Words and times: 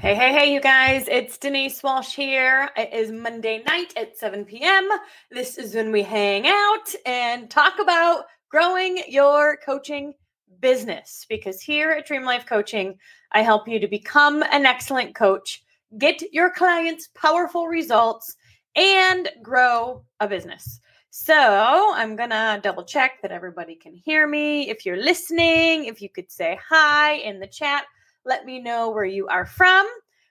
Hey, 0.00 0.14
hey, 0.14 0.32
hey, 0.32 0.54
you 0.54 0.60
guys. 0.60 1.08
It's 1.08 1.38
Denise 1.38 1.82
Walsh 1.82 2.14
here. 2.14 2.70
It 2.76 2.92
is 2.92 3.10
Monday 3.10 3.64
night 3.66 3.92
at 3.96 4.16
7 4.16 4.44
p.m. 4.44 4.88
This 5.32 5.58
is 5.58 5.74
when 5.74 5.90
we 5.90 6.04
hang 6.04 6.46
out 6.46 6.94
and 7.04 7.50
talk 7.50 7.80
about 7.80 8.26
growing 8.48 9.02
your 9.08 9.56
coaching 9.56 10.14
business 10.60 11.26
because 11.28 11.60
here 11.60 11.90
at 11.90 12.06
Dream 12.06 12.22
Life 12.22 12.46
Coaching, 12.46 12.96
I 13.32 13.42
help 13.42 13.66
you 13.66 13.80
to 13.80 13.88
become 13.88 14.44
an 14.52 14.66
excellent 14.66 15.16
coach, 15.16 15.64
get 15.98 16.22
your 16.32 16.50
clients 16.50 17.08
powerful 17.16 17.66
results, 17.66 18.36
and 18.76 19.28
grow 19.42 20.04
a 20.20 20.28
business. 20.28 20.78
So 21.10 21.92
I'm 21.96 22.14
going 22.14 22.30
to 22.30 22.60
double 22.62 22.84
check 22.84 23.20
that 23.22 23.32
everybody 23.32 23.74
can 23.74 23.96
hear 23.96 24.28
me. 24.28 24.70
If 24.70 24.86
you're 24.86 25.02
listening, 25.02 25.86
if 25.86 26.00
you 26.00 26.08
could 26.08 26.30
say 26.30 26.56
hi 26.68 27.14
in 27.14 27.40
the 27.40 27.48
chat 27.48 27.82
let 28.28 28.44
me 28.44 28.60
know 28.60 28.90
where 28.90 29.04
you 29.04 29.26
are 29.26 29.46
from. 29.46 29.88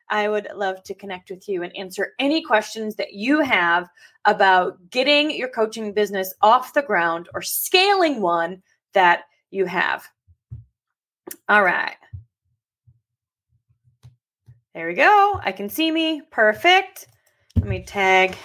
I 0.10 0.30
would 0.30 0.48
love 0.56 0.84
to 0.84 0.94
connect 0.94 1.30
with 1.30 1.50
you 1.50 1.64
and 1.64 1.76
answer 1.76 2.14
any 2.20 2.42
questions 2.42 2.96
that 2.96 3.14
you 3.14 3.42
have 3.42 3.90
about 4.24 4.78
getting 4.90 5.32
your 5.32 5.50
coaching 5.50 5.94
business 5.94 6.34
off 6.42 6.74
the 6.74 6.84
ground 6.84 7.28
or 7.34 7.42
scaling 7.42 8.22
one 8.22 8.62
that 8.94 9.24
you 9.50 9.66
have. 9.66 10.08
All 11.50 11.64
right. 11.64 11.96
There 14.74 14.88
we 14.88 14.94
go. 14.94 15.40
I 15.44 15.52
can 15.52 15.68
see 15.68 15.92
me. 15.92 16.22
Perfect. 16.32 17.08
Let 17.56 17.68
me 17.68 17.84
tag 17.84 18.38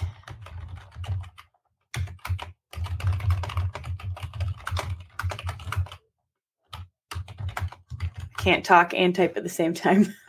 can't 8.42 8.64
talk 8.64 8.92
and 8.92 9.14
type 9.14 9.36
at 9.36 9.44
the 9.44 9.48
same 9.48 9.72
time. 9.72 10.12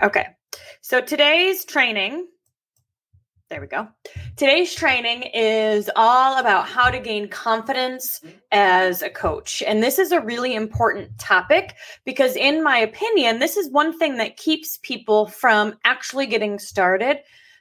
okay. 0.00 0.26
So 0.80 1.00
today's 1.00 1.64
training, 1.64 2.28
there 3.50 3.60
we 3.60 3.66
go. 3.66 3.88
Today's 4.36 4.72
training 4.72 5.24
is 5.34 5.90
all 5.96 6.38
about 6.38 6.68
how 6.68 6.90
to 6.90 7.00
gain 7.00 7.28
confidence 7.28 8.20
as 8.52 9.02
a 9.02 9.10
coach. 9.10 9.64
And 9.66 9.82
this 9.82 9.98
is 9.98 10.12
a 10.12 10.20
really 10.20 10.54
important 10.54 11.18
topic 11.18 11.74
because, 12.04 12.36
in 12.36 12.62
my 12.62 12.78
opinion, 12.78 13.40
this 13.40 13.56
is 13.56 13.68
one 13.72 13.98
thing 13.98 14.18
that 14.18 14.36
keeps 14.36 14.78
people 14.82 15.26
from 15.26 15.74
actually 15.84 16.26
getting 16.26 16.60
started 16.60 17.18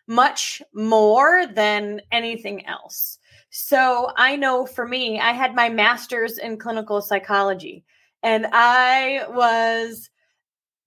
much 0.07 0.61
more 0.73 1.45
than 1.47 2.01
anything 2.11 2.65
else. 2.65 3.19
So 3.49 4.11
I 4.17 4.35
know 4.35 4.65
for 4.65 4.87
me, 4.87 5.19
I 5.19 5.31
had 5.31 5.55
my 5.55 5.69
master's 5.69 6.37
in 6.37 6.57
clinical 6.57 7.01
psychology 7.01 7.83
and 8.23 8.47
I 8.51 9.25
was 9.29 10.09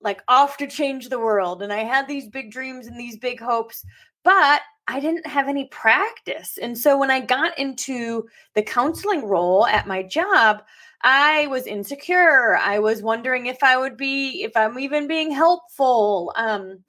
like 0.00 0.22
off 0.28 0.56
to 0.58 0.66
change 0.66 1.08
the 1.08 1.18
world. 1.18 1.62
And 1.62 1.72
I 1.72 1.84
had 1.84 2.08
these 2.08 2.28
big 2.28 2.50
dreams 2.50 2.86
and 2.86 2.98
these 2.98 3.18
big 3.18 3.40
hopes, 3.40 3.84
but 4.24 4.62
I 4.88 4.98
didn't 4.98 5.26
have 5.26 5.48
any 5.48 5.66
practice. 5.66 6.58
And 6.60 6.76
so 6.76 6.98
when 6.98 7.10
I 7.10 7.20
got 7.20 7.58
into 7.58 8.26
the 8.54 8.62
counseling 8.62 9.24
role 9.26 9.66
at 9.66 9.86
my 9.86 10.02
job, 10.02 10.62
I 11.02 11.46
was 11.46 11.66
insecure. 11.66 12.56
I 12.56 12.78
was 12.78 13.02
wondering 13.02 13.46
if 13.46 13.62
I 13.62 13.78
would 13.78 13.96
be, 13.96 14.42
if 14.42 14.56
I'm 14.56 14.78
even 14.78 15.06
being 15.06 15.30
helpful. 15.30 16.32
Um, 16.36 16.82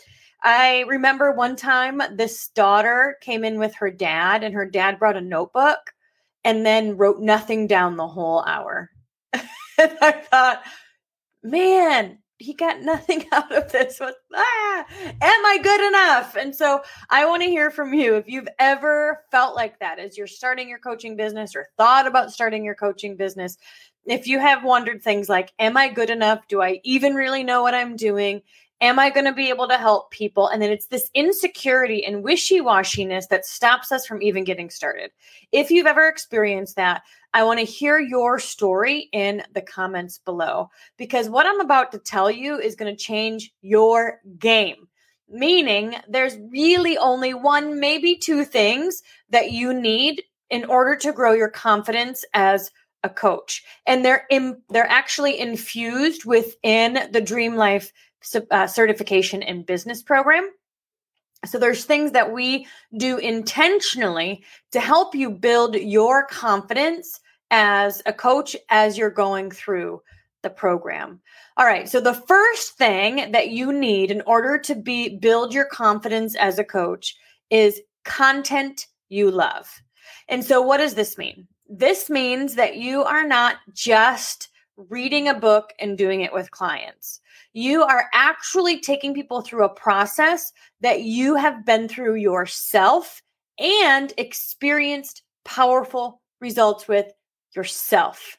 I 0.43 0.81
remember 0.87 1.31
one 1.31 1.55
time 1.55 2.01
this 2.15 2.47
daughter 2.49 3.17
came 3.21 3.43
in 3.43 3.59
with 3.59 3.75
her 3.75 3.91
dad, 3.91 4.43
and 4.43 4.53
her 4.55 4.65
dad 4.65 4.99
brought 4.99 5.17
a 5.17 5.21
notebook 5.21 5.93
and 6.43 6.65
then 6.65 6.97
wrote 6.97 7.19
nothing 7.19 7.67
down 7.67 7.97
the 7.97 8.07
whole 8.07 8.43
hour. 8.43 8.89
and 9.33 9.97
I 10.01 10.11
thought, 10.11 10.63
man, 11.43 12.17
he 12.41 12.53
got 12.53 12.81
nothing 12.81 13.25
out 13.31 13.55
of 13.55 13.71
this. 13.71 13.99
What, 13.99 14.15
ah, 14.33 14.85
am 15.21 15.45
I 15.45 15.59
good 15.61 15.87
enough? 15.87 16.35
And 16.35 16.55
so 16.55 16.81
I 17.09 17.25
want 17.25 17.43
to 17.43 17.49
hear 17.49 17.69
from 17.71 17.93
you 17.93 18.15
if 18.15 18.27
you've 18.27 18.49
ever 18.59 19.23
felt 19.31 19.55
like 19.55 19.79
that 19.79 19.99
as 19.99 20.17
you're 20.17 20.27
starting 20.27 20.67
your 20.67 20.79
coaching 20.79 21.15
business 21.15 21.55
or 21.55 21.67
thought 21.77 22.07
about 22.07 22.31
starting 22.31 22.65
your 22.65 22.75
coaching 22.75 23.15
business. 23.15 23.57
If 24.05 24.25
you 24.25 24.39
have 24.39 24.63
wondered 24.63 25.03
things 25.03 25.29
like, 25.29 25.51
am 25.59 25.77
I 25.77 25.89
good 25.89 26.09
enough? 26.09 26.47
Do 26.47 26.61
I 26.61 26.79
even 26.83 27.13
really 27.13 27.43
know 27.43 27.61
what 27.61 27.75
I'm 27.75 27.95
doing? 27.95 28.41
Am 28.81 28.97
I 28.97 29.11
going 29.11 29.25
to 29.25 29.33
be 29.33 29.49
able 29.49 29.67
to 29.67 29.77
help 29.77 30.09
people? 30.09 30.47
And 30.47 30.59
then 30.59 30.71
it's 30.71 30.87
this 30.87 31.11
insecurity 31.13 32.03
and 32.03 32.23
wishy 32.23 32.61
washiness 32.61 33.27
that 33.27 33.45
stops 33.45 33.91
us 33.91 34.07
from 34.07 34.23
even 34.23 34.43
getting 34.43 34.71
started. 34.71 35.11
If 35.51 35.69
you've 35.69 35.85
ever 35.85 36.07
experienced 36.07 36.77
that, 36.77 37.03
I 37.35 37.43
want 37.43 37.59
to 37.59 37.65
hear 37.65 37.99
your 37.99 38.39
story 38.39 39.07
in 39.13 39.43
the 39.53 39.61
comments 39.61 40.17
below 40.17 40.71
because 40.97 41.29
what 41.29 41.45
I'm 41.45 41.59
about 41.59 41.91
to 41.91 41.99
tell 41.99 42.31
you 42.31 42.57
is 42.57 42.75
going 42.75 42.93
to 42.93 43.01
change 43.03 43.53
your 43.61 44.19
game. 44.39 44.87
Meaning, 45.29 45.95
there's 46.09 46.37
really 46.51 46.97
only 46.97 47.33
one, 47.33 47.79
maybe 47.79 48.17
two 48.17 48.43
things 48.43 49.01
that 49.29 49.51
you 49.51 49.73
need 49.73 50.23
in 50.49 50.65
order 50.65 50.95
to 50.97 51.13
grow 51.13 51.31
your 51.31 51.49
confidence 51.49 52.25
as 52.33 52.69
a 53.03 53.09
coach. 53.09 53.63
And 53.85 54.03
they're 54.03 54.25
in, 54.29 54.61
they're 54.69 54.89
actually 54.89 55.39
infused 55.39 56.25
within 56.25 57.07
the 57.11 57.21
Dream 57.21 57.55
Life 57.55 57.93
uh, 58.51 58.67
certification 58.67 59.43
and 59.43 59.65
business 59.65 60.03
program. 60.03 60.49
So 61.45 61.57
there's 61.57 61.85
things 61.85 62.11
that 62.11 62.31
we 62.31 62.67
do 62.97 63.17
intentionally 63.17 64.43
to 64.71 64.79
help 64.79 65.15
you 65.15 65.31
build 65.31 65.75
your 65.75 66.25
confidence 66.27 67.19
as 67.49 68.01
a 68.05 68.13
coach 68.13 68.55
as 68.69 68.97
you're 68.97 69.09
going 69.09 69.51
through 69.51 70.01
the 70.43 70.49
program. 70.49 71.19
All 71.57 71.65
right, 71.65 71.87
so 71.87 71.99
the 71.99 72.13
first 72.13 72.77
thing 72.77 73.31
that 73.31 73.49
you 73.49 73.71
need 73.71 74.11
in 74.11 74.21
order 74.21 74.57
to 74.59 74.75
be 74.75 75.17
build 75.17 75.53
your 75.53 75.65
confidence 75.65 76.35
as 76.35 76.57
a 76.57 76.63
coach 76.63 77.15
is 77.49 77.81
content 78.05 78.87
you 79.09 79.29
love. 79.29 79.81
And 80.27 80.43
so 80.43 80.61
what 80.61 80.77
does 80.77 80.95
this 80.95 81.17
mean? 81.17 81.47
This 81.67 82.09
means 82.09 82.55
that 82.55 82.77
you 82.77 83.03
are 83.03 83.27
not 83.27 83.57
just 83.73 84.49
reading 84.89 85.27
a 85.27 85.33
book 85.33 85.73
and 85.79 85.97
doing 85.97 86.21
it 86.21 86.33
with 86.33 86.51
clients. 86.51 87.19
You 87.53 87.83
are 87.83 88.05
actually 88.13 88.79
taking 88.79 89.13
people 89.13 89.41
through 89.41 89.65
a 89.65 89.69
process 89.69 90.51
that 90.81 91.03
you 91.03 91.35
have 91.35 91.65
been 91.65 91.87
through 91.87 92.15
yourself 92.15 93.21
and 93.59 94.13
experienced 94.17 95.23
powerful 95.43 96.21
results 96.39 96.87
with 96.87 97.11
yourself. 97.55 98.37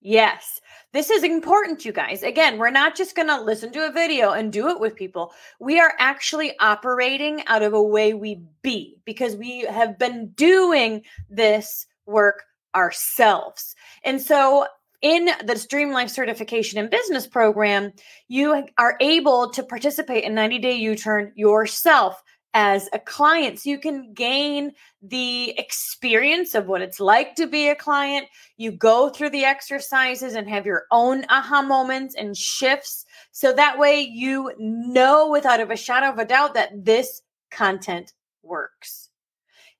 Yes, 0.00 0.60
this 0.92 1.10
is 1.10 1.24
important, 1.24 1.84
you 1.84 1.92
guys. 1.92 2.22
Again, 2.22 2.56
we're 2.56 2.70
not 2.70 2.96
just 2.96 3.16
going 3.16 3.28
to 3.28 3.40
listen 3.40 3.72
to 3.72 3.86
a 3.86 3.92
video 3.92 4.30
and 4.30 4.52
do 4.52 4.68
it 4.68 4.78
with 4.78 4.94
people. 4.94 5.32
We 5.60 5.80
are 5.80 5.94
actually 5.98 6.56
operating 6.60 7.44
out 7.46 7.62
of 7.62 7.74
a 7.74 7.82
way 7.82 8.14
we 8.14 8.42
be 8.62 8.96
because 9.04 9.34
we 9.34 9.60
have 9.62 9.98
been 9.98 10.28
doing 10.30 11.02
this 11.28 11.86
work 12.06 12.44
ourselves. 12.74 13.74
And 14.04 14.22
so 14.22 14.66
in 15.02 15.26
the 15.44 15.66
Dream 15.68 15.92
Life 15.92 16.10
Certification 16.10 16.78
and 16.78 16.90
Business 16.90 17.26
Program, 17.26 17.92
you 18.26 18.66
are 18.78 18.96
able 19.00 19.50
to 19.50 19.62
participate 19.62 20.24
in 20.24 20.34
90 20.34 20.58
Day 20.58 20.76
U 20.76 20.96
Turn 20.96 21.32
yourself 21.36 22.22
as 22.54 22.88
a 22.92 22.98
client. 22.98 23.60
So 23.60 23.70
you 23.70 23.78
can 23.78 24.12
gain 24.14 24.72
the 25.02 25.54
experience 25.58 26.54
of 26.54 26.66
what 26.66 26.82
it's 26.82 26.98
like 26.98 27.34
to 27.36 27.46
be 27.46 27.68
a 27.68 27.74
client. 27.74 28.26
You 28.56 28.72
go 28.72 29.10
through 29.10 29.30
the 29.30 29.44
exercises 29.44 30.34
and 30.34 30.48
have 30.48 30.66
your 30.66 30.84
own 30.90 31.24
aha 31.28 31.62
moments 31.62 32.14
and 32.16 32.36
shifts. 32.36 33.04
So 33.32 33.52
that 33.52 33.78
way 33.78 34.00
you 34.00 34.52
know 34.58 35.28
without 35.30 35.60
a 35.60 35.76
shadow 35.76 36.08
of 36.08 36.18
a 36.18 36.24
doubt 36.24 36.54
that 36.54 36.84
this 36.84 37.20
content 37.50 38.12
works. 38.42 39.10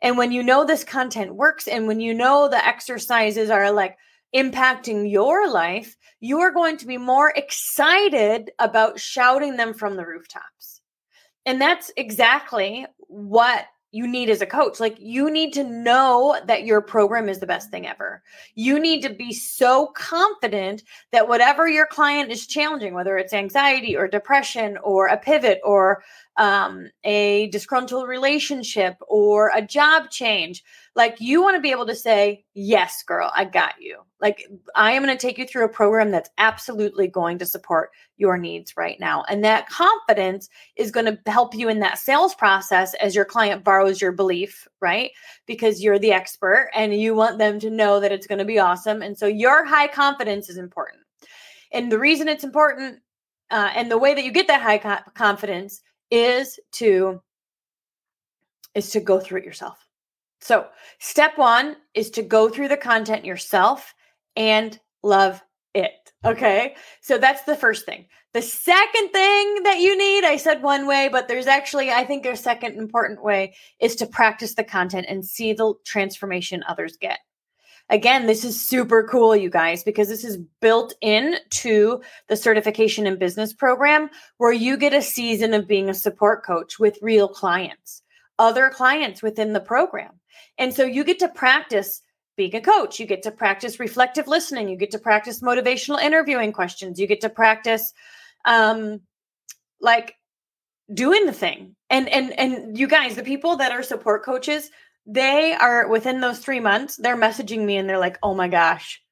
And 0.01 0.17
when 0.17 0.31
you 0.31 0.43
know 0.43 0.65
this 0.65 0.85
content 0.85 1.35
works, 1.35 1.67
and 1.67 1.89
when 1.89 1.99
you 1.99 2.15
know 2.15 2.49
the 2.49 2.65
exercises 2.65 3.51
are 3.51 3.73
like, 3.73 3.97
impacting 4.35 5.11
your 5.11 5.51
life, 5.51 5.97
you 6.21 6.41
are 6.41 6.51
going 6.51 6.77
to 6.79 6.87
be 6.87 6.99
more 6.99 7.33
excited 7.37 8.51
about 8.59 9.01
shouting 9.01 9.57
them 9.57 9.75
from 9.75 9.97
the 9.97 10.07
rooftops. 10.07 10.81
And 11.47 11.61
that's 11.61 11.91
exactly 11.97 12.87
what 12.99 13.67
you 13.91 14.07
need 14.07 14.29
as 14.29 14.43
a 14.43 14.47
coach. 14.47 14.81
Like, 14.81 14.97
you 14.99 15.31
need 15.31 15.55
to 15.55 15.65
know 15.65 16.39
that 16.45 16.65
your 16.65 16.83
program 16.83 17.29
is 17.29 17.39
the 17.39 17.47
best 17.47 17.71
thing 17.71 17.87
ever. 17.87 18.23
You 18.55 18.79
need 18.79 19.01
to 19.03 19.09
be 19.09 19.33
so 19.33 19.87
confident 19.97 20.83
that 21.11 21.27
whatever 21.27 21.67
your 21.67 21.87
client 21.87 22.31
is 22.31 22.47
challenging, 22.47 22.93
whether 22.93 23.17
it's 23.17 23.33
anxiety 23.33 23.97
or 23.97 24.07
depression 24.07 24.77
or 24.83 25.07
a 25.07 25.17
pivot 25.17 25.61
or 25.65 26.03
um, 26.39 26.89
a 27.03 27.49
disgruntled 27.49 28.09
relationship 28.09 28.97
or 29.09 29.51
a 29.55 29.61
job 29.61 30.09
change. 30.09 30.63
Like 30.95 31.21
you 31.21 31.43
want 31.43 31.57
to 31.57 31.61
be 31.61 31.73
able 31.73 31.87
to 31.87 31.95
say, 31.95 32.45
Yes, 32.55 33.03
girl, 33.03 33.31
I 33.35 33.45
got 33.45 33.75
you. 33.81 33.99
Like 34.21 34.45
I 34.75 34.93
am 34.93 35.03
going 35.03 35.17
to 35.17 35.21
take 35.21 35.37
you 35.37 35.47
through 35.47 35.65
a 35.65 35.69
program 35.69 36.11
that's 36.11 36.31
absolutely 36.39 37.09
going 37.09 37.39
to 37.39 37.47
support 37.47 37.91
your 38.17 38.39
needs 38.39 38.77
right 38.77 38.99
now. 38.99 39.25
And 39.29 39.45
that 39.45 39.69
confidence 39.69 40.49
is 40.77 40.91
going 40.91 41.07
to 41.07 41.31
help 41.31 41.55
you 41.55 41.69
in 41.69 41.81
that 41.81 41.99
sales 41.99 42.35
process 42.35 42.95
as 42.95 43.15
your 43.15 43.25
client 43.25 43.65
borrows 43.65 44.01
your 44.01 44.13
belief, 44.13 44.67
right? 44.81 45.11
Because 45.47 45.83
you're 45.83 45.99
the 45.99 46.13
expert 46.13 46.71
and 46.75 46.95
you 46.95 47.15
want 47.15 47.39
them 47.39 47.59
to 47.61 47.71
know 47.71 48.01
that 48.01 48.13
it's 48.13 48.27
going 48.27 48.41
to 48.41 48.45
be 48.45 48.59
awesome. 48.59 49.03
And 49.03 49.19
so 49.19 49.27
your 49.27 49.65
high 49.65 49.89
confidence 49.89 50.49
is 50.49 50.57
important. 50.57 51.03
And 51.73 51.93
the 51.93 51.99
reason 51.99 52.29
it's 52.29 52.45
important 52.45 53.01
uh, 53.51 53.71
and 53.75 53.91
the 53.91 53.99
way 53.99 54.15
that 54.15 54.25
you 54.25 54.33
get 54.33 54.49
that 54.49 54.63
high 54.63 54.79
co- 54.79 55.11
confidence 55.15 55.81
is 56.11 56.59
to 56.73 57.21
is 58.75 58.91
to 58.91 59.01
go 59.01 59.19
through 59.19 59.41
it 59.41 59.45
yourself. 59.45 59.79
So, 60.41 60.67
step 61.01 61.37
1 61.37 61.77
is 61.95 62.11
to 62.11 62.23
go 62.23 62.49
through 62.49 62.69
the 62.69 62.77
content 62.77 63.25
yourself 63.25 63.93
and 64.37 64.79
love 65.03 65.43
it. 65.75 66.13
Mm-hmm. 66.25 66.37
Okay? 66.37 66.75
So 67.01 67.19
that's 67.19 67.43
the 67.43 67.57
first 67.57 67.87
thing. 67.87 68.07
The 68.35 68.43
second 68.43 69.11
thing 69.11 69.63
that 69.63 69.79
you 69.81 69.97
need, 69.97 70.25
I 70.25 70.37
said 70.37 70.63
one 70.63 70.87
way, 70.87 71.09
but 71.11 71.29
there's 71.29 71.47
actually 71.47 71.91
I 71.91 72.05
think 72.05 72.27
a 72.27 72.37
second 72.37 72.77
important 72.77 73.23
way 73.23 73.55
is 73.81 73.97
to 73.97 74.07
practice 74.07 74.55
the 74.55 74.65
content 74.65 75.07
and 75.09 75.25
see 75.25 75.53
the 75.53 75.75
transformation 75.85 76.63
others 76.69 76.97
get. 77.01 77.19
Again, 77.91 78.27
this 78.27 78.45
is 78.45 78.61
super 78.61 79.03
cool, 79.05 79.35
you 79.35 79.49
guys, 79.49 79.83
because 79.83 80.09
this 80.09 80.25
is 80.25 80.39
built 80.61 80.95
in 81.01 81.37
to 81.51 82.03
the 82.29 82.37
certification 82.37 83.07
in 83.07 83.17
business 83.17 83.53
program 83.53 84.11
where 84.37 84.53
you 84.53 84.77
get 84.77 84.93
a 84.93 85.01
season 85.01 85.55
of 85.55 85.67
being 85.67 85.89
a 85.89 85.95
support 85.95 86.45
coach 86.45 86.79
with 86.79 86.99
real 87.01 87.29
clients, 87.29 88.03
other 88.39 88.69
clients 88.69 89.23
within 89.23 89.55
the 89.55 89.61
program. 89.61 90.13
And 90.59 90.75
so 90.75 90.85
you 90.85 91.03
get 91.03 91.19
to 91.21 91.29
practice 91.29 92.03
being 92.37 92.55
a 92.55 92.61
coach. 92.61 93.01
You 93.01 93.07
get 93.07 93.23
to 93.25 93.31
practice 93.31 93.81
reflective 93.81 94.29
listening. 94.29 94.69
You 94.69 94.77
get 94.77 94.91
to 94.93 94.99
practice 94.99 95.41
motivational 95.41 96.01
interviewing 96.01 96.53
questions. 96.53 96.99
You 96.99 97.07
get 97.07 97.21
to 97.23 97.29
practice 97.29 97.93
um 98.45 99.01
like 99.81 100.15
doing 100.95 101.27
the 101.27 101.33
thing. 101.33 101.75
And 101.91 102.09
and 102.09 102.39
and 102.39 102.79
you 102.79 102.87
guys, 102.87 103.17
the 103.17 103.23
people 103.23 103.57
that 103.57 103.73
are 103.73 103.83
support 103.83 104.25
coaches, 104.25 104.71
they 105.09 105.55
are 105.55 105.89
within 105.89 106.21
those 106.21 106.39
three 106.39 106.61
months, 106.61 106.97
they're 106.97 107.17
messaging 107.17 107.65
me 107.65 107.79
and 107.79 107.89
they're 107.89 107.99
like, 107.99 108.19
oh 108.23 108.35
my 108.35 108.47
gosh, 108.47 109.03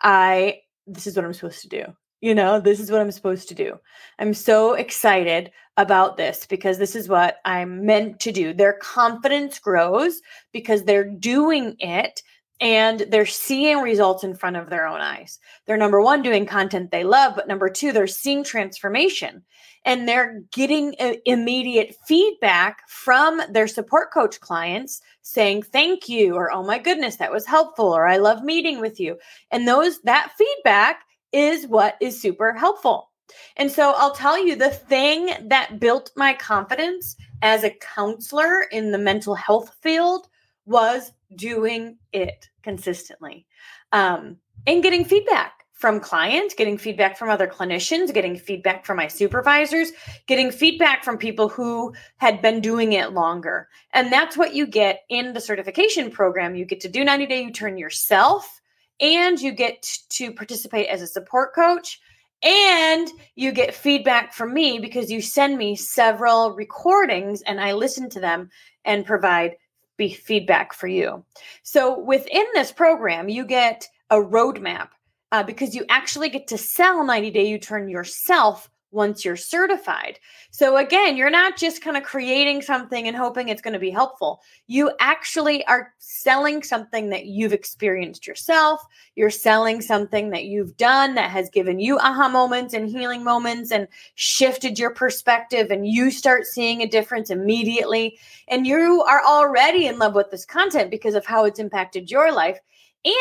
I, 0.00 0.60
this 0.86 1.08
is 1.08 1.16
what 1.16 1.24
I'm 1.24 1.34
supposed 1.34 1.62
to 1.62 1.68
do. 1.68 1.84
You 2.20 2.34
know, 2.34 2.60
this 2.60 2.80
is 2.80 2.90
what 2.90 3.00
I'm 3.00 3.10
supposed 3.10 3.48
to 3.48 3.54
do. 3.54 3.78
I'm 4.18 4.32
so 4.32 4.74
excited 4.74 5.50
about 5.76 6.16
this 6.16 6.46
because 6.46 6.78
this 6.78 6.94
is 6.96 7.08
what 7.08 7.36
I'm 7.44 7.84
meant 7.84 8.20
to 8.20 8.32
do. 8.32 8.52
Their 8.52 8.74
confidence 8.74 9.58
grows 9.58 10.20
because 10.52 10.84
they're 10.84 11.08
doing 11.08 11.74
it 11.80 12.22
and 12.60 13.06
they're 13.10 13.26
seeing 13.26 13.78
results 13.78 14.24
in 14.24 14.34
front 14.34 14.56
of 14.56 14.68
their 14.68 14.86
own 14.86 15.00
eyes. 15.00 15.38
They're 15.66 15.76
number 15.76 16.00
one, 16.00 16.22
doing 16.22 16.44
content 16.44 16.90
they 16.90 17.04
love, 17.04 17.34
but 17.36 17.46
number 17.46 17.68
two, 17.68 17.92
they're 17.92 18.06
seeing 18.06 18.42
transformation. 18.42 19.44
And 19.84 20.08
they're 20.08 20.42
getting 20.52 20.94
uh, 20.98 21.14
immediate 21.24 21.94
feedback 22.06 22.80
from 22.88 23.40
their 23.50 23.68
support 23.68 24.12
coach 24.12 24.40
clients 24.40 25.00
saying 25.22 25.62
thank 25.62 26.08
you 26.08 26.34
or 26.34 26.50
oh 26.52 26.64
my 26.64 26.78
goodness 26.78 27.16
that 27.16 27.30
was 27.30 27.46
helpful 27.46 27.86
or 27.86 28.06
i 28.06 28.16
love 28.16 28.42
meeting 28.42 28.80
with 28.80 28.98
you. 28.98 29.16
And 29.50 29.68
those 29.68 30.00
that 30.02 30.32
feedback 30.36 31.02
is 31.32 31.66
what 31.66 31.96
is 32.00 32.20
super 32.20 32.52
helpful. 32.52 33.10
And 33.56 33.70
so 33.70 33.94
i'll 33.96 34.14
tell 34.14 34.42
you 34.44 34.56
the 34.56 34.70
thing 34.70 35.30
that 35.48 35.78
built 35.78 36.10
my 36.16 36.34
confidence 36.34 37.14
as 37.40 37.62
a 37.62 37.70
counselor 37.70 38.62
in 38.72 38.90
the 38.90 38.98
mental 38.98 39.34
health 39.34 39.74
field 39.80 40.28
was 40.66 41.12
doing 41.34 41.98
it 42.12 42.48
consistently 42.62 43.46
um, 43.92 44.36
and 44.66 44.82
getting 44.82 45.04
feedback 45.04 45.58
from 45.78 46.00
clients, 46.00 46.54
getting 46.54 46.76
feedback 46.76 47.16
from 47.16 47.30
other 47.30 47.46
clinicians, 47.46 48.12
getting 48.12 48.36
feedback 48.36 48.84
from 48.84 48.96
my 48.96 49.06
supervisors, 49.06 49.92
getting 50.26 50.50
feedback 50.50 51.04
from 51.04 51.16
people 51.16 51.48
who 51.48 51.94
had 52.16 52.42
been 52.42 52.60
doing 52.60 52.94
it 52.94 53.12
longer. 53.12 53.68
And 53.94 54.12
that's 54.12 54.36
what 54.36 54.54
you 54.54 54.66
get 54.66 55.02
in 55.08 55.34
the 55.34 55.40
certification 55.40 56.10
program. 56.10 56.56
You 56.56 56.64
get 56.64 56.80
to 56.80 56.88
do 56.88 57.04
90 57.04 57.26
day 57.26 57.42
U 57.44 57.52
turn 57.52 57.78
yourself, 57.78 58.60
and 59.00 59.40
you 59.40 59.52
get 59.52 59.86
to 60.10 60.32
participate 60.32 60.88
as 60.88 61.00
a 61.00 61.06
support 61.06 61.54
coach. 61.54 62.00
And 62.42 63.08
you 63.36 63.52
get 63.52 63.74
feedback 63.74 64.32
from 64.32 64.54
me 64.54 64.80
because 64.80 65.10
you 65.10 65.20
send 65.20 65.58
me 65.58 65.74
several 65.74 66.54
recordings 66.54 67.42
and 67.42 67.60
I 67.60 67.72
listen 67.72 68.08
to 68.10 68.20
them 68.20 68.50
and 68.84 69.04
provide 69.04 69.56
feedback 70.06 70.72
for 70.72 70.86
you. 70.86 71.24
So 71.62 71.98
within 71.98 72.46
this 72.54 72.70
program, 72.70 73.28
you 73.28 73.44
get 73.44 73.88
a 74.10 74.16
roadmap 74.16 74.90
uh, 75.32 75.42
because 75.42 75.74
you 75.74 75.84
actually 75.88 76.28
get 76.28 76.46
to 76.48 76.58
sell 76.58 77.04
90 77.04 77.30
Day 77.32 77.48
U 77.48 77.58
Turn 77.58 77.88
yourself 77.88 78.70
once 78.90 79.24
you're 79.24 79.36
certified. 79.36 80.18
So 80.50 80.76
again, 80.76 81.16
you're 81.16 81.30
not 81.30 81.56
just 81.56 81.82
kind 81.82 81.96
of 81.96 82.02
creating 82.02 82.62
something 82.62 83.06
and 83.06 83.16
hoping 83.16 83.48
it's 83.48 83.60
going 83.60 83.74
to 83.74 83.78
be 83.78 83.90
helpful. 83.90 84.40
You 84.66 84.92
actually 84.98 85.64
are 85.66 85.92
selling 85.98 86.62
something 86.62 87.10
that 87.10 87.26
you've 87.26 87.52
experienced 87.52 88.26
yourself. 88.26 88.80
You're 89.14 89.30
selling 89.30 89.82
something 89.82 90.30
that 90.30 90.44
you've 90.44 90.76
done 90.76 91.14
that 91.16 91.30
has 91.30 91.50
given 91.50 91.80
you 91.80 91.98
aha 91.98 92.28
moments 92.28 92.72
and 92.72 92.88
healing 92.88 93.22
moments 93.22 93.70
and 93.70 93.88
shifted 94.14 94.78
your 94.78 94.90
perspective 94.90 95.70
and 95.70 95.86
you 95.86 96.10
start 96.10 96.46
seeing 96.46 96.80
a 96.80 96.88
difference 96.88 97.30
immediately 97.30 98.18
and 98.48 98.66
you 98.66 99.04
are 99.08 99.22
already 99.24 99.86
in 99.86 99.98
love 99.98 100.14
with 100.14 100.30
this 100.30 100.46
content 100.46 100.90
because 100.90 101.14
of 101.14 101.26
how 101.26 101.44
it's 101.44 101.58
impacted 101.60 102.10
your 102.10 102.32
life 102.32 102.58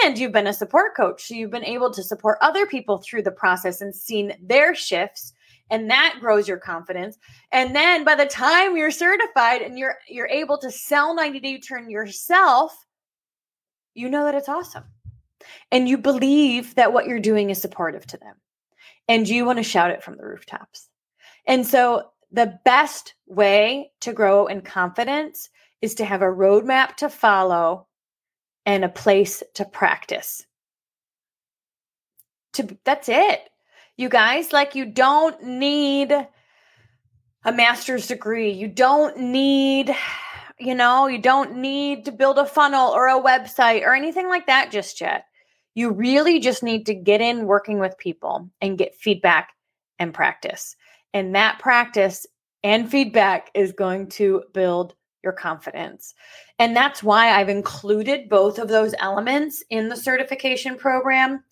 and 0.04 0.18
you've 0.18 0.32
been 0.32 0.48
a 0.48 0.54
support 0.54 0.96
coach. 0.96 1.24
So 1.24 1.36
you've 1.36 1.52
been 1.52 1.64
able 1.64 1.92
to 1.94 2.04
support 2.04 2.38
other 2.42 2.66
people 2.66 2.98
through 2.98 3.24
the 3.24 3.32
process 3.32 3.82
and 3.82 3.94
seen 3.94 4.34
their 4.42 4.74
shifts 4.74 5.34
and 5.70 5.90
that 5.90 6.18
grows 6.20 6.48
your 6.48 6.58
confidence. 6.58 7.18
And 7.52 7.76
then 7.76 8.04
by 8.04 8.16
the 8.16 8.26
time 8.26 8.78
you're 8.78 8.92
certified 8.92 9.62
and 9.62 9.78
you're 9.78 9.96
you're 10.08 10.28
able 10.28 10.58
to 10.60 10.72
sell 10.72 11.16
90 11.16 11.40
day 11.40 11.60
turn 11.60 11.90
yourself, 11.90 12.74
you 13.94 14.10
know 14.10 14.26
that 14.26 14.36
it's 14.36 14.50
awesome. 14.50 14.86
And 15.72 15.88
you 15.88 15.98
believe 15.98 16.76
that 16.76 16.94
what 16.94 17.06
you're 17.06 17.20
doing 17.20 17.50
is 17.50 17.62
supportive 17.62 18.06
to 18.08 18.18
them. 18.18 18.36
And 19.08 19.28
you 19.28 19.46
want 19.46 19.58
to 19.58 19.64
shout 19.64 19.92
it 19.92 20.04
from 20.04 20.18
the 20.18 20.26
rooftops. 20.26 20.90
And 21.46 21.66
so 21.66 22.12
the 22.32 22.60
best 22.66 23.14
way 23.26 23.92
to 24.02 24.14
grow 24.14 24.48
in 24.48 24.62
confidence 24.62 25.50
is 25.82 25.96
to 25.96 26.06
have 26.06 26.22
a 26.22 26.26
roadmap 26.26 26.96
to 26.98 27.10
follow 27.10 27.88
and 28.66 28.84
a 28.84 28.90
place 28.90 29.44
to 29.54 29.64
practice. 29.64 30.46
To 32.54 32.78
that's 32.84 33.08
it. 33.08 33.50
You 33.98 34.10
guys, 34.10 34.54
like 34.54 34.76
you 34.76 34.86
don't 34.86 35.42
need 35.44 36.12
a 37.44 37.52
master's 37.52 38.08
degree. 38.08 38.52
You 38.52 38.68
don't 38.68 39.18
need 39.18 39.96
you 40.60 40.74
know, 40.74 41.08
you 41.08 41.20
don't 41.20 41.58
need 41.58 42.06
to 42.06 42.12
build 42.12 42.40
a 42.40 42.46
funnel 42.46 42.90
or 42.90 43.08
a 43.08 43.22
website 43.22 43.84
or 43.84 43.94
anything 43.94 44.28
like 44.28 44.48
that 44.48 44.72
just 44.72 45.00
yet. 45.00 45.26
You 45.76 45.92
really 45.92 46.40
just 46.40 46.64
need 46.64 46.88
to 46.88 46.96
get 46.96 47.22
in 47.22 47.46
working 47.46 47.80
with 47.80 47.98
people 47.98 48.50
and 48.62 48.78
get 48.78 48.96
feedback 48.96 49.50
and 50.00 50.14
practice. 50.14 50.76
And 51.14 51.36
that 51.36 51.60
practice 51.60 52.26
and 52.64 52.90
feedback 52.90 53.52
is 53.54 53.72
going 53.72 54.08
to 54.10 54.44
build 54.54 54.96
your 55.24 55.34
confidence. 55.34 56.16
And 56.58 56.76
that's 56.76 57.04
why 57.04 57.30
I've 57.30 57.50
included 57.50 58.30
both 58.30 58.58
of 58.58 58.68
those 58.68 58.96
elements 59.00 59.64
in 59.70 59.90
the 59.90 59.96
certification 59.96 60.76
program. 60.76 61.44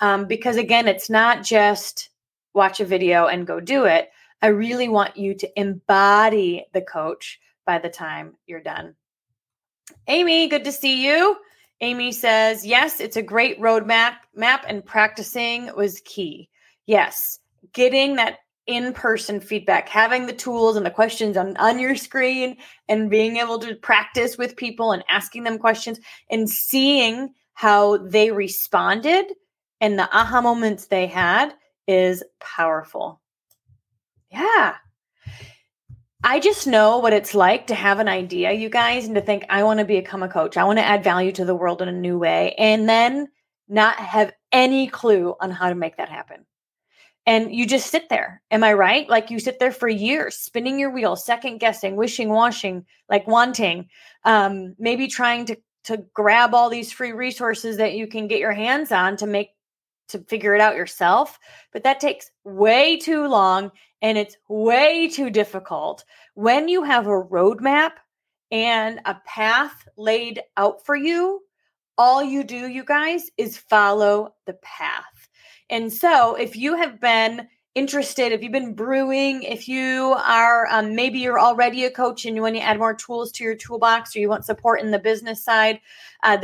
Um, 0.00 0.26
because 0.26 0.56
again, 0.56 0.88
it's 0.88 1.10
not 1.10 1.42
just 1.42 2.10
watch 2.54 2.80
a 2.80 2.84
video 2.84 3.26
and 3.26 3.46
go 3.46 3.60
do 3.60 3.84
it. 3.84 4.10
I 4.40 4.48
really 4.48 4.88
want 4.88 5.16
you 5.16 5.34
to 5.34 5.60
embody 5.60 6.66
the 6.72 6.82
coach 6.82 7.40
by 7.64 7.78
the 7.78 7.88
time 7.88 8.34
you're 8.46 8.60
done. 8.60 8.96
Amy, 10.08 10.48
good 10.48 10.64
to 10.64 10.72
see 10.72 11.06
you. 11.06 11.36
Amy 11.80 12.12
says, 12.12 12.64
yes, 12.64 13.00
it's 13.00 13.16
a 13.16 13.22
great 13.22 13.60
roadmap 13.60 14.14
map 14.34 14.64
and 14.68 14.84
practicing 14.84 15.70
was 15.76 16.00
key. 16.04 16.48
Yes, 16.86 17.38
getting 17.72 18.16
that 18.16 18.38
in-person 18.66 19.40
feedback 19.40 19.88
having 19.88 20.26
the 20.26 20.32
tools 20.32 20.76
and 20.76 20.86
the 20.86 20.90
questions 20.90 21.36
on, 21.36 21.56
on 21.56 21.80
your 21.80 21.96
screen 21.96 22.56
and 22.88 23.10
being 23.10 23.36
able 23.36 23.58
to 23.58 23.74
practice 23.74 24.38
with 24.38 24.56
people 24.56 24.92
and 24.92 25.02
asking 25.08 25.42
them 25.42 25.58
questions 25.58 25.98
and 26.30 26.48
seeing 26.48 27.34
how 27.54 27.96
they 27.98 28.30
responded 28.30 29.26
and 29.82 29.98
the 29.98 30.08
aha 30.16 30.40
moments 30.40 30.86
they 30.86 31.06
had 31.06 31.52
is 31.86 32.24
powerful 32.40 33.20
yeah 34.30 34.76
I 36.24 36.38
just 36.38 36.68
know 36.68 36.98
what 36.98 37.12
it's 37.12 37.34
like 37.34 37.66
to 37.66 37.74
have 37.74 37.98
an 37.98 38.06
idea, 38.06 38.52
you 38.52 38.68
guys, 38.68 39.06
and 39.06 39.16
to 39.16 39.20
think, 39.20 39.44
I 39.50 39.64
want 39.64 39.80
to 39.80 39.84
become 39.84 40.22
a 40.22 40.28
coach. 40.28 40.56
I 40.56 40.62
want 40.62 40.78
to 40.78 40.84
add 40.84 41.02
value 41.02 41.32
to 41.32 41.44
the 41.44 41.56
world 41.56 41.82
in 41.82 41.88
a 41.88 41.92
new 41.92 42.16
way. 42.16 42.54
And 42.58 42.88
then 42.88 43.26
not 43.68 43.96
have 43.96 44.32
any 44.52 44.86
clue 44.86 45.34
on 45.40 45.50
how 45.50 45.68
to 45.68 45.74
make 45.74 45.96
that 45.96 46.08
happen 46.08 46.46
and 47.26 47.54
you 47.54 47.66
just 47.66 47.90
sit 47.90 48.08
there. 48.08 48.42
Am 48.50 48.64
I 48.64 48.72
right? 48.72 49.08
Like 49.08 49.30
you 49.30 49.38
sit 49.38 49.58
there 49.58 49.72
for 49.72 49.88
years, 49.88 50.36
spinning 50.36 50.78
your 50.78 50.90
wheels, 50.90 51.24
second 51.24 51.58
guessing, 51.58 51.96
wishing, 51.96 52.28
washing, 52.30 52.84
like 53.08 53.26
wanting, 53.26 53.88
um, 54.24 54.74
maybe 54.78 55.06
trying 55.06 55.46
to 55.46 55.56
to 55.84 56.04
grab 56.14 56.54
all 56.54 56.70
these 56.70 56.92
free 56.92 57.10
resources 57.10 57.76
that 57.78 57.94
you 57.94 58.06
can 58.06 58.28
get 58.28 58.38
your 58.38 58.52
hands 58.52 58.92
on 58.92 59.16
to 59.16 59.26
make 59.26 59.48
to 60.08 60.18
figure 60.20 60.54
it 60.54 60.60
out 60.60 60.76
yourself. 60.76 61.38
But 61.72 61.84
that 61.84 62.00
takes 62.00 62.30
way 62.44 62.96
too 62.98 63.26
long 63.26 63.70
and 64.00 64.18
it's 64.18 64.36
way 64.48 65.08
too 65.08 65.30
difficult. 65.30 66.04
When 66.34 66.68
you 66.68 66.82
have 66.82 67.06
a 67.06 67.10
roadmap 67.24 67.92
and 68.50 69.00
a 69.04 69.16
path 69.24 69.88
laid 69.96 70.42
out 70.56 70.84
for 70.84 70.96
you, 70.96 71.40
all 71.96 72.22
you 72.22 72.44
do, 72.44 72.68
you 72.68 72.84
guys, 72.84 73.30
is 73.36 73.56
follow 73.56 74.34
the 74.46 74.54
path. 74.54 75.28
And 75.70 75.92
so 75.92 76.34
if 76.34 76.56
you 76.56 76.76
have 76.76 77.00
been 77.00 77.48
interested, 77.74 78.32
if 78.32 78.42
you've 78.42 78.52
been 78.52 78.74
brewing, 78.74 79.42
if 79.42 79.66
you 79.66 80.14
are 80.18 80.66
um, 80.70 80.94
maybe 80.94 81.20
you're 81.20 81.40
already 81.40 81.84
a 81.84 81.90
coach 81.90 82.26
and 82.26 82.36
you 82.36 82.42
want 82.42 82.54
to 82.54 82.60
add 82.60 82.78
more 82.78 82.94
tools 82.94 83.32
to 83.32 83.44
your 83.44 83.54
toolbox, 83.54 84.14
or 84.14 84.20
you 84.20 84.28
want 84.28 84.44
support 84.44 84.80
in 84.80 84.90
the 84.90 84.98
business 84.98 85.42
side, 85.42 85.80
uh, 86.22 86.36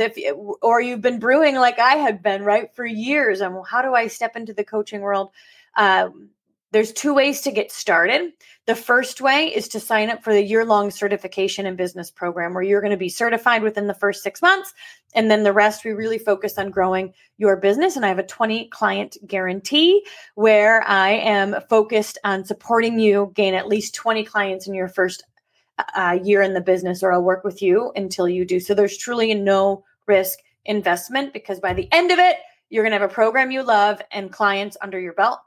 or 0.61 0.81
you've 0.81 1.01
been 1.01 1.19
brewing 1.19 1.55
like 1.55 1.77
I 1.79 1.95
have 1.95 2.23
been 2.23 2.43
right 2.43 2.73
for 2.73 2.85
years. 2.85 3.41
And 3.41 3.55
how 3.67 3.81
do 3.81 3.93
I 3.93 4.07
step 4.07 4.35
into 4.35 4.53
the 4.53 4.63
coaching 4.63 5.01
world? 5.01 5.29
Um, 5.75 6.29
there's 6.71 6.91
two 6.91 7.13
ways 7.13 7.41
to 7.41 7.51
get 7.51 7.71
started. 7.71 8.31
The 8.67 8.75
first 8.75 9.21
way 9.21 9.47
is 9.47 9.67
to 9.69 9.79
sign 9.79 10.09
up 10.09 10.23
for 10.23 10.33
the 10.33 10.43
year 10.43 10.63
long 10.63 10.91
certification 10.91 11.65
and 11.65 11.75
business 11.75 12.11
program 12.11 12.53
where 12.53 12.61
you're 12.61 12.81
going 12.81 12.91
to 12.91 12.97
be 12.97 13.09
certified 13.09 13.63
within 13.63 13.87
the 13.87 13.93
first 13.95 14.21
six 14.21 14.41
months. 14.41 14.73
And 15.15 15.31
then 15.31 15.41
the 15.41 15.53
rest, 15.53 15.83
we 15.83 15.91
really 15.91 16.19
focus 16.19 16.59
on 16.59 16.69
growing 16.69 17.13
your 17.37 17.57
business. 17.57 17.95
And 17.95 18.05
I 18.05 18.09
have 18.09 18.19
a 18.19 18.23
20 18.23 18.67
client 18.67 19.17
guarantee 19.25 20.05
where 20.35 20.87
I 20.87 21.09
am 21.09 21.55
focused 21.69 22.19
on 22.23 22.45
supporting 22.45 22.99
you 22.99 23.31
gain 23.33 23.55
at 23.55 23.67
least 23.67 23.95
20 23.95 24.23
clients 24.23 24.67
in 24.67 24.75
your 24.75 24.89
first 24.89 25.23
uh, 25.95 26.19
year 26.23 26.43
in 26.43 26.53
the 26.53 26.61
business, 26.61 27.01
or 27.01 27.11
I'll 27.11 27.23
work 27.23 27.43
with 27.43 27.63
you 27.63 27.91
until 27.95 28.27
you 28.27 28.45
do. 28.45 28.59
So 28.59 28.75
there's 28.75 28.97
truly 28.97 29.33
no 29.33 29.83
risk 30.07 30.37
investment 30.65 31.33
because 31.33 31.59
by 31.59 31.73
the 31.73 31.91
end 31.91 32.11
of 32.11 32.19
it, 32.19 32.35
you're 32.69 32.83
going 32.83 32.91
to 32.91 32.99
have 32.99 33.09
a 33.09 33.11
program 33.11 33.49
you 33.49 33.63
love 33.63 33.99
and 34.11 34.31
clients 34.31 34.77
under 34.81 34.99
your 34.99 35.13
belt 35.13 35.39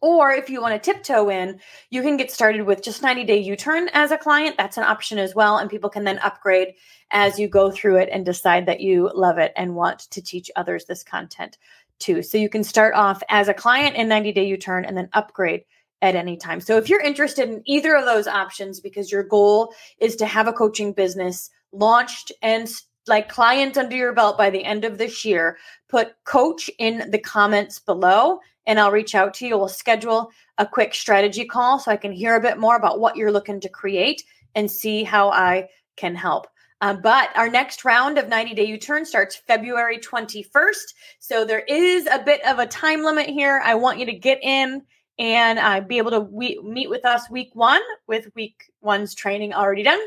or 0.00 0.32
if 0.32 0.48
you 0.48 0.60
want 0.60 0.82
to 0.82 0.92
tiptoe 0.92 1.28
in, 1.28 1.60
you 1.90 2.02
can 2.02 2.16
get 2.16 2.30
started 2.30 2.62
with 2.62 2.82
just 2.82 3.02
90 3.02 3.24
day 3.24 3.38
U 3.38 3.56
turn 3.56 3.88
as 3.92 4.10
a 4.10 4.18
client. 4.18 4.56
That's 4.56 4.76
an 4.76 4.84
option 4.84 5.18
as 5.18 5.34
well. 5.34 5.58
And 5.58 5.70
people 5.70 5.90
can 5.90 6.04
then 6.04 6.18
upgrade 6.20 6.74
as 7.10 7.38
you 7.38 7.48
go 7.48 7.70
through 7.70 7.96
it 7.96 8.08
and 8.10 8.24
decide 8.24 8.66
that 8.66 8.80
you 8.80 9.10
love 9.14 9.38
it 9.38 9.52
and 9.56 9.74
want 9.74 10.00
to 10.10 10.22
teach 10.22 10.50
others 10.56 10.84
this 10.84 11.02
content 11.02 11.58
too. 11.98 12.22
So 12.22 12.38
you 12.38 12.48
can 12.48 12.64
start 12.64 12.94
off 12.94 13.22
as 13.28 13.48
a 13.48 13.54
client 13.54 13.96
in 13.96 14.08
90 14.08 14.32
day 14.32 14.46
U 14.46 14.56
turn 14.56 14.84
and 14.84 14.96
then 14.96 15.08
upgrade 15.12 15.64
at 16.02 16.16
any 16.16 16.36
time. 16.36 16.60
So 16.60 16.78
if 16.78 16.88
you're 16.88 17.02
interested 17.02 17.48
in 17.50 17.62
either 17.66 17.94
of 17.94 18.06
those 18.06 18.26
options 18.26 18.80
because 18.80 19.12
your 19.12 19.22
goal 19.22 19.74
is 19.98 20.16
to 20.16 20.26
have 20.26 20.48
a 20.48 20.52
coaching 20.52 20.94
business 20.94 21.50
launched 21.72 22.32
and 22.42 22.68
like 23.10 23.28
client 23.28 23.76
under 23.76 23.94
your 23.94 24.14
belt 24.14 24.38
by 24.38 24.48
the 24.48 24.64
end 24.64 24.84
of 24.84 24.96
this 24.96 25.24
year, 25.24 25.58
put 25.88 26.14
coach 26.24 26.70
in 26.78 27.10
the 27.10 27.18
comments 27.18 27.78
below 27.78 28.38
and 28.66 28.78
I'll 28.78 28.92
reach 28.92 29.14
out 29.14 29.34
to 29.34 29.46
you. 29.46 29.58
We'll 29.58 29.68
schedule 29.68 30.30
a 30.56 30.66
quick 30.66 30.94
strategy 30.94 31.44
call 31.44 31.78
so 31.78 31.90
I 31.90 31.96
can 31.96 32.12
hear 32.12 32.36
a 32.36 32.40
bit 32.40 32.58
more 32.58 32.76
about 32.76 33.00
what 33.00 33.16
you're 33.16 33.32
looking 33.32 33.60
to 33.60 33.68
create 33.68 34.22
and 34.54 34.70
see 34.70 35.04
how 35.04 35.30
I 35.30 35.68
can 35.96 36.14
help. 36.14 36.46
Uh, 36.80 36.94
but 36.94 37.28
our 37.36 37.50
next 37.50 37.84
round 37.84 38.16
of 38.16 38.28
90 38.28 38.54
day 38.54 38.64
U 38.64 38.78
turn 38.78 39.04
starts 39.04 39.36
February 39.36 39.98
21st. 39.98 40.94
So 41.18 41.44
there 41.44 41.60
is 41.60 42.06
a 42.06 42.22
bit 42.24 42.44
of 42.46 42.58
a 42.58 42.66
time 42.66 43.02
limit 43.02 43.28
here. 43.28 43.60
I 43.62 43.74
want 43.74 43.98
you 43.98 44.06
to 44.06 44.14
get 44.14 44.38
in 44.42 44.82
and 45.18 45.58
uh, 45.58 45.80
be 45.82 45.98
able 45.98 46.12
to 46.12 46.20
we- 46.20 46.60
meet 46.64 46.88
with 46.88 47.04
us 47.04 47.28
week 47.30 47.50
one 47.54 47.82
with 48.06 48.28
week 48.34 48.72
one's 48.80 49.14
training 49.14 49.52
already 49.52 49.82
done. 49.82 50.00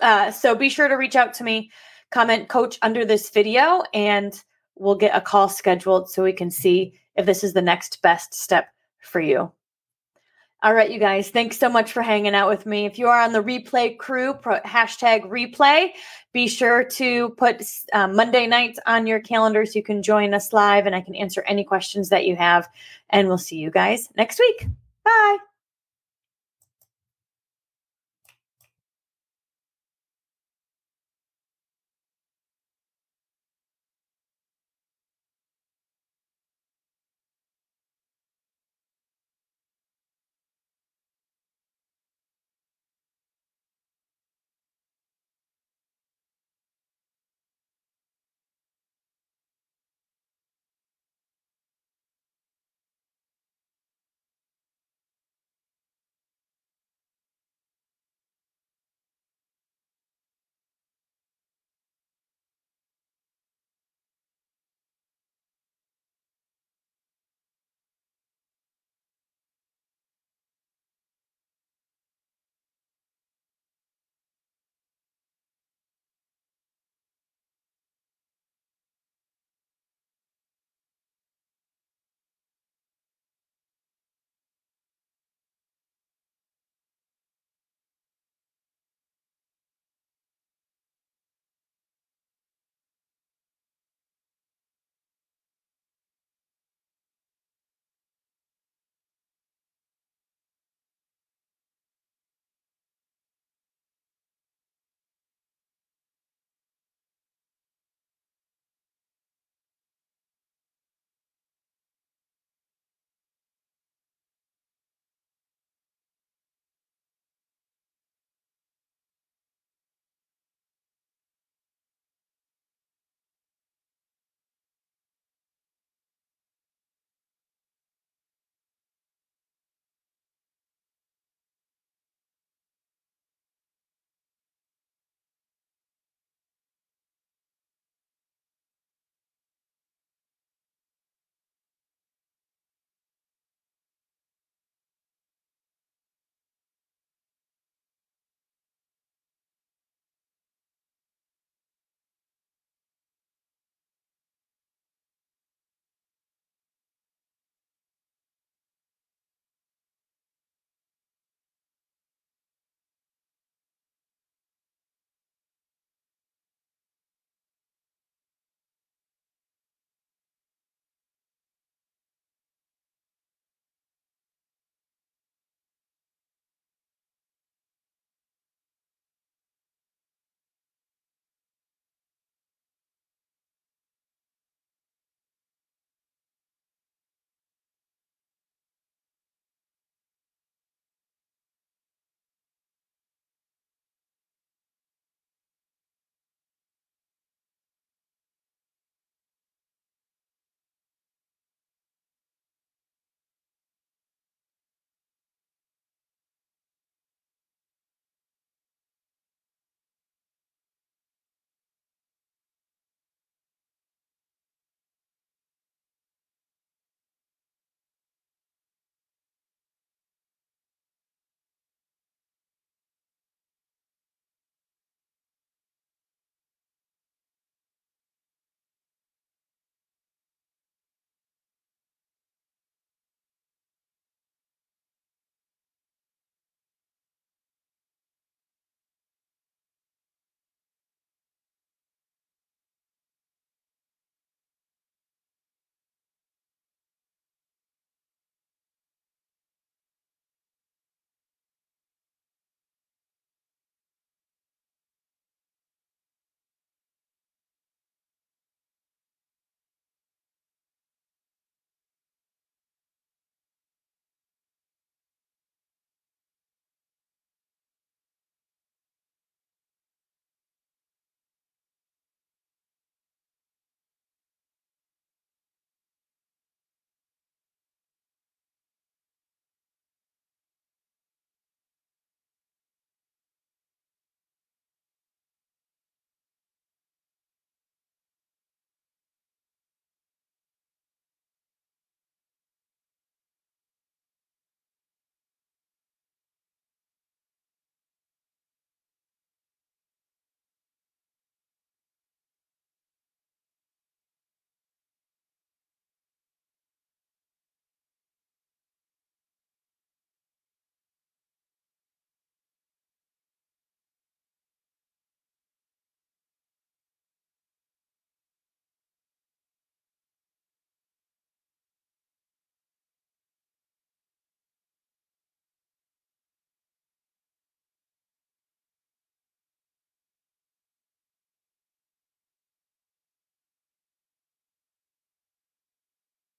Uh, 0.00 0.30
so 0.30 0.54
be 0.54 0.68
sure 0.68 0.88
to 0.88 0.94
reach 0.94 1.16
out 1.16 1.34
to 1.34 1.44
me, 1.44 1.70
comment 2.10 2.48
coach 2.48 2.78
under 2.82 3.04
this 3.04 3.30
video, 3.30 3.82
and 3.94 4.42
we'll 4.76 4.94
get 4.94 5.16
a 5.16 5.20
call 5.20 5.48
scheduled 5.48 6.10
so 6.10 6.22
we 6.22 6.32
can 6.32 6.50
see 6.50 6.94
if 7.16 7.26
this 7.26 7.42
is 7.42 7.52
the 7.52 7.62
next 7.62 8.00
best 8.02 8.34
step 8.34 8.68
for 9.00 9.20
you. 9.20 9.52
All 10.60 10.74
right, 10.74 10.90
you 10.90 10.98
guys, 10.98 11.30
thanks 11.30 11.56
so 11.56 11.68
much 11.68 11.92
for 11.92 12.02
hanging 12.02 12.34
out 12.34 12.48
with 12.48 12.66
me. 12.66 12.84
If 12.84 12.98
you 12.98 13.06
are 13.06 13.20
on 13.20 13.32
the 13.32 13.42
replay 13.42 13.96
crew, 13.96 14.34
pro, 14.34 14.58
hashtag 14.62 15.22
replay, 15.28 15.90
be 16.32 16.48
sure 16.48 16.82
to 16.82 17.28
put 17.30 17.62
uh, 17.92 18.08
Monday 18.08 18.48
nights 18.48 18.80
on 18.84 19.06
your 19.06 19.20
calendar 19.20 19.64
so 19.64 19.78
you 19.78 19.84
can 19.84 20.02
join 20.02 20.34
us 20.34 20.52
live 20.52 20.86
and 20.86 20.96
I 20.96 21.00
can 21.00 21.14
answer 21.14 21.44
any 21.46 21.62
questions 21.62 22.08
that 22.08 22.26
you 22.26 22.34
have. 22.34 22.68
And 23.10 23.28
we'll 23.28 23.38
see 23.38 23.56
you 23.56 23.70
guys 23.70 24.08
next 24.16 24.40
week. 24.40 24.66
Bye. 25.04 25.47